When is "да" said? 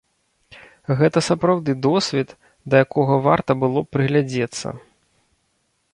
2.73-2.83